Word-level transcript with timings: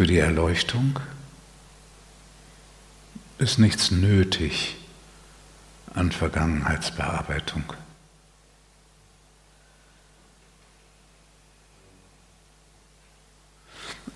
Für 0.00 0.06
die 0.06 0.18
Erleuchtung 0.18 0.98
ist 3.36 3.58
nichts 3.58 3.90
nötig 3.90 4.78
an 5.92 6.10
Vergangenheitsbearbeitung. 6.10 7.64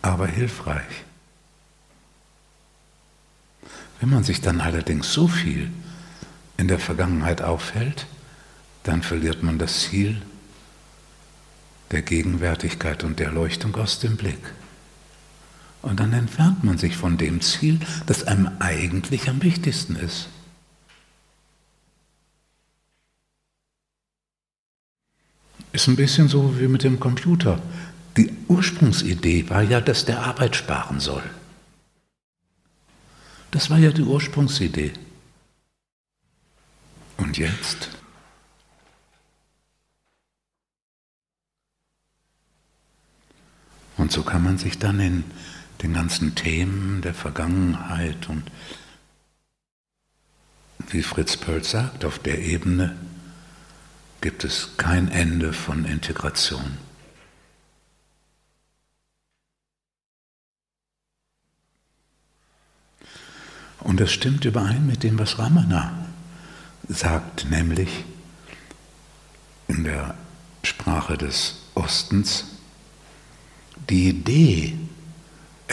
Aber 0.01 0.27
hilfreich. 0.27 1.05
Wenn 4.01 4.09
man 4.09 4.25
sich 4.25 4.41
dann 4.41 4.63
allerdings 4.63 5.13
so 5.13 5.29
viel 5.29 5.71
in 6.57 6.67
der 6.67 6.79
Vergangenheit 6.79 7.43
aufhält, 7.43 8.07
dann 8.85 9.03
verliert 9.03 9.43
man 9.43 9.59
das 9.59 9.81
Ziel 9.81 10.23
der 11.91 12.01
Gegenwärtigkeit 12.01 13.05
und 13.05 13.19
der 13.19 13.27
Erleuchtung 13.27 13.77
aus 13.77 13.99
dem 13.99 14.17
Blick. 14.17 14.55
Und 15.85 16.01
dann 16.01 16.15
entfernt 16.15 16.65
man 16.65 16.79
sich 16.79 16.97
von 16.97 17.19
dem 17.19 17.43
Ziel, 17.43 17.79
das 18.07 18.25
einem 18.25 18.49
eigentlich 18.59 19.29
am 19.29 19.43
wichtigsten 19.43 19.97
ist. 19.97 20.29
Ist 25.73 25.87
ein 25.87 25.97
bisschen 25.97 26.29
so 26.29 26.59
wie 26.59 26.69
mit 26.69 26.85
dem 26.85 26.99
Computer. 26.99 27.61
Die 28.17 28.33
Ursprungsidee 28.49 29.51
war 29.51 29.61
ja, 29.61 29.83
dass 29.83 30.07
der 30.07 30.23
Arbeit 30.23 30.57
sparen 30.57 31.01
soll. 31.01 31.23
Das 33.51 33.69
war 33.69 33.77
ja 33.77 33.91
die 33.91 34.05
Ursprungsidee. 34.05 34.95
Und 37.19 37.37
jetzt? 37.37 37.91
Und 43.99 44.11
so 44.11 44.23
kann 44.23 44.43
man 44.43 44.57
sich 44.57 44.79
dann 44.79 44.99
in 44.99 45.25
den 45.83 45.95
ganzen 45.95 46.35
Themen 46.35 47.03
der 47.03 47.15
Vergangenheit 47.15 48.29
und 48.29 48.45
wie 50.89 51.03
Fritz 51.03 51.37
Perls 51.37 51.71
sagt, 51.71 52.05
auf 52.05 52.19
der 52.19 52.41
Ebene 52.41 52.97
gibt 54.21 54.45
es 54.45 54.77
kein 54.77 55.09
Ende 55.09 55.53
von 55.53 55.85
Integration. 55.85 56.79
Und 63.81 64.01
das 64.01 64.11
stimmt 64.13 64.45
überein 64.47 64.87
mit 64.87 65.03
dem, 65.03 65.19
was 65.19 65.39
Ramana 65.39 66.07
sagt, 66.89 67.51
nämlich 67.51 68.05
in 69.69 69.85
der 69.85 70.15
Sprache 70.63 71.19
des 71.19 71.57
Ostens, 71.75 72.47
die 73.91 74.09
Idee, 74.09 74.79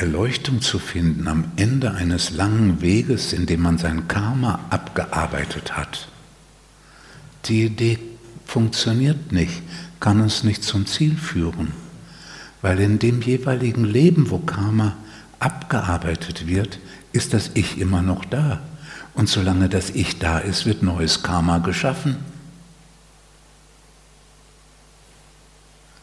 Erleuchtung 0.01 0.61
zu 0.61 0.79
finden 0.79 1.27
am 1.27 1.51
Ende 1.57 1.91
eines 1.93 2.31
langen 2.31 2.81
Weges, 2.81 3.33
in 3.33 3.45
dem 3.45 3.61
man 3.61 3.77
sein 3.77 4.07
Karma 4.07 4.59
abgearbeitet 4.71 5.77
hat. 5.77 6.07
Die 7.45 7.65
Idee 7.65 7.99
funktioniert 8.43 9.31
nicht, 9.31 9.61
kann 9.99 10.19
uns 10.19 10.43
nicht 10.43 10.63
zum 10.63 10.87
Ziel 10.87 11.15
führen, 11.15 11.73
weil 12.63 12.79
in 12.79 12.97
dem 12.97 13.21
jeweiligen 13.21 13.85
Leben, 13.85 14.31
wo 14.31 14.39
Karma 14.39 14.97
abgearbeitet 15.37 16.47
wird, 16.47 16.79
ist 17.11 17.35
das 17.35 17.51
Ich 17.53 17.77
immer 17.77 18.01
noch 18.01 18.25
da. 18.25 18.59
Und 19.13 19.29
solange 19.29 19.69
das 19.69 19.91
Ich 19.91 20.17
da 20.17 20.39
ist, 20.39 20.65
wird 20.65 20.81
neues 20.81 21.21
Karma 21.21 21.59
geschaffen. 21.59 22.17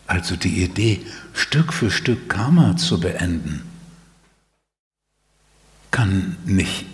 Also 0.06 0.37
die 0.37 0.62
Idee, 0.62 1.00
Stück 1.32 1.72
für 1.72 1.91
Stück 1.91 2.28
Karma 2.28 2.76
zu 2.76 3.00
beenden, 3.00 3.67
kann 5.98 6.36
nicht 6.44 6.86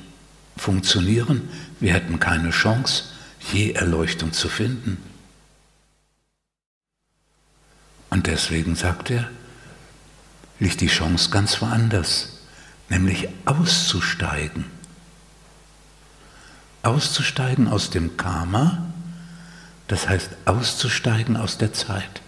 funktionieren. 0.56 1.46
Wir 1.78 1.92
hätten 1.92 2.18
keine 2.20 2.48
Chance, 2.48 3.04
je 3.52 3.72
Erleuchtung 3.72 4.32
zu 4.32 4.48
finden. 4.48 4.96
Und 8.08 8.26
deswegen 8.26 8.76
sagt 8.76 9.10
er, 9.10 9.28
liegt 10.58 10.80
die 10.80 10.86
Chance 10.86 11.28
ganz 11.28 11.60
woanders, 11.60 12.38
nämlich 12.88 13.28
auszusteigen. 13.44 14.64
Auszusteigen 16.82 17.68
aus 17.68 17.90
dem 17.90 18.16
Karma, 18.16 18.90
das 19.86 20.08
heißt 20.08 20.30
auszusteigen 20.46 21.36
aus 21.36 21.58
der 21.58 21.74
Zeit. 21.74 22.22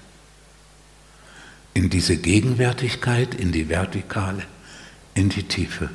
In 1.73 1.89
diese 1.89 2.19
Gegenwärtigkeit, 2.19 3.35
in 3.35 3.51
die 3.51 3.71
Vertikale, 3.71 4.43
in 5.15 5.31
die 5.31 5.45
Tiefe. 5.45 5.89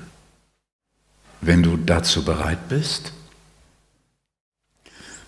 Wenn 1.42 1.64
du 1.64 1.76
dazu 1.76 2.24
bereit 2.24 2.70
bist, 2.70 3.14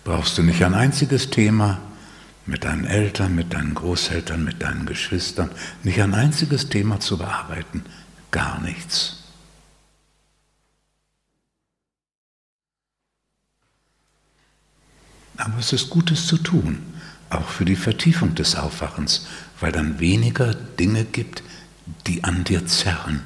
brauchst 0.04 0.38
du 0.38 0.42
nicht 0.42 0.64
ein 0.64 0.74
einziges 0.74 1.30
Thema 1.30 1.80
mit 2.46 2.62
deinen 2.62 2.84
Eltern, 2.84 3.34
mit 3.34 3.52
deinen 3.52 3.74
Großeltern, 3.74 4.44
mit 4.44 4.62
deinen 4.62 4.86
Geschwistern, 4.86 5.50
nicht 5.82 6.00
ein 6.00 6.14
einziges 6.14 6.68
Thema 6.68 7.00
zu 7.00 7.18
bearbeiten, 7.18 7.84
gar 8.30 8.60
nichts. 8.60 9.24
Aber 15.36 15.58
es 15.58 15.72
ist 15.72 15.90
Gutes 15.90 16.28
zu 16.28 16.38
tun, 16.38 16.78
auch 17.28 17.48
für 17.48 17.64
die 17.64 17.74
Vertiefung 17.74 18.36
des 18.36 18.54
Aufwachens, 18.54 19.26
weil 19.58 19.72
dann 19.72 19.98
weniger 19.98 20.54
Dinge 20.54 21.04
gibt, 21.04 21.42
die 22.06 22.22
an 22.22 22.44
dir 22.44 22.66
zerren. 22.66 23.22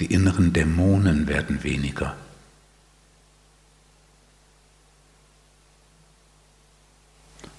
Die 0.00 0.06
inneren 0.06 0.52
Dämonen 0.52 1.28
werden 1.28 1.62
weniger. 1.62 2.16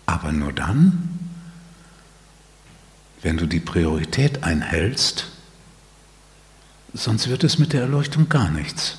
Aber 0.05 0.31
nur 0.31 0.53
dann, 0.53 1.09
wenn 3.21 3.37
du 3.37 3.47
die 3.47 3.59
Priorität 3.59 4.43
einhältst, 4.43 5.27
sonst 6.93 7.27
wird 7.27 7.43
es 7.43 7.57
mit 7.57 7.73
der 7.73 7.81
Erleuchtung 7.81 8.29
gar 8.29 8.49
nichts. 8.49 8.97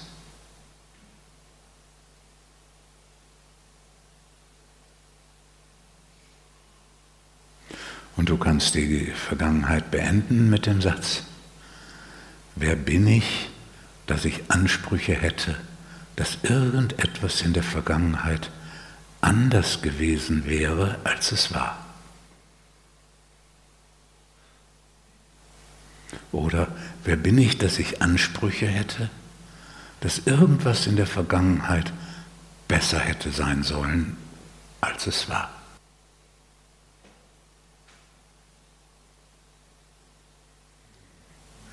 Und 8.17 8.31
du 8.31 8.39
kannst 8.39 8.75
die 8.75 9.07
Vergangenheit 9.07 9.91
beenden 9.91 10.49
mit 10.49 10.67
dem 10.67 10.81
Satz, 10.81 11.23
wer 12.57 12.75
bin 12.75 13.07
ich, 13.07 13.51
dass 14.07 14.25
ich 14.25 14.51
Ansprüche 14.51 15.15
hätte, 15.15 15.57
dass 16.17 16.39
irgendetwas 16.43 17.43
in 17.43 17.53
der 17.53 17.63
Vergangenheit 17.63 18.51
anders 19.27 19.83
gewesen 19.83 20.47
wäre, 20.47 21.01
als 21.03 21.33
es 21.33 21.53
war. 21.53 21.85
Oder 26.31 26.69
wer 27.03 27.17
bin 27.17 27.37
ich, 27.37 27.59
dass 27.59 27.81
ich 27.81 28.01
Ansprüche 28.03 28.69
hätte, 28.69 29.11
dass 30.01 30.27
irgendwas 30.27 30.87
in 30.87 30.95
der 30.95 31.09
Vergangenheit 31.09 31.93
besser 32.69 33.01
hätte 33.01 33.33
sein 33.33 33.65
sollen, 33.65 34.17
als 34.81 35.09
es 35.09 35.29
war. 35.29 35.51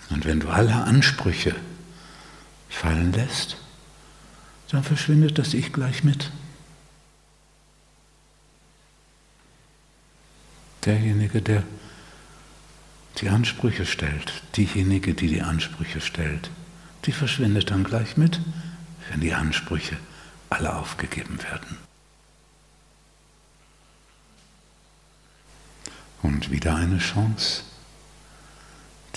Und 0.09 0.25
wenn 0.25 0.39
du 0.39 0.49
alle 0.49 0.73
Ansprüche 0.73 1.55
fallen 2.69 3.13
lässt, 3.13 3.57
dann 4.69 4.83
verschwindet 4.83 5.37
das 5.37 5.53
Ich 5.53 5.71
gleich 5.71 6.03
mit. 6.03 6.31
Derjenige, 10.85 11.41
der 11.41 11.63
die 13.19 13.29
Ansprüche 13.29 13.85
stellt, 13.85 14.41
diejenige, 14.57 15.13
die 15.13 15.27
die 15.27 15.41
Ansprüche 15.41 16.01
stellt, 16.01 16.49
die 17.05 17.11
verschwindet 17.11 17.71
dann 17.71 17.83
gleich 17.83 18.17
mit, 18.17 18.41
wenn 19.09 19.21
die 19.21 19.33
Ansprüche 19.33 19.97
alle 20.49 20.75
aufgegeben 20.75 21.41
werden. 21.43 21.77
Und 26.21 26.51
wieder 26.51 26.75
eine 26.75 26.99
Chance 26.99 27.63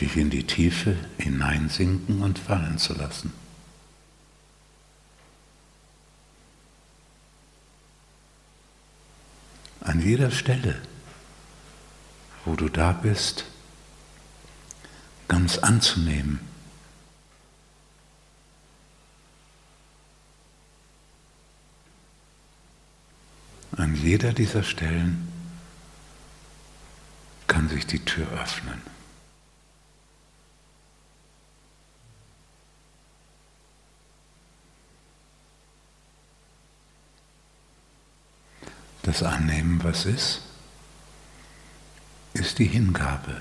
dich 0.00 0.16
in 0.16 0.30
die 0.30 0.44
Tiefe 0.44 0.96
hineinsinken 1.18 2.22
und 2.22 2.38
fallen 2.38 2.78
zu 2.78 2.94
lassen. 2.94 3.32
An 9.80 10.02
jeder 10.02 10.30
Stelle, 10.30 10.76
wo 12.46 12.54
du 12.54 12.68
da 12.68 12.92
bist, 12.92 13.44
ganz 15.28 15.58
anzunehmen. 15.58 16.38
An 23.76 23.94
jeder 23.96 24.32
dieser 24.32 24.62
Stellen 24.62 25.30
kann 27.48 27.68
sich 27.68 27.86
die 27.86 27.98
Tür 27.98 28.26
öffnen. 28.40 28.80
Das 39.02 39.22
Annehmen, 39.22 39.82
was 39.84 40.04
ist? 40.04 40.45
Ist 42.46 42.60
die 42.60 42.66
Hingabe. 42.66 43.40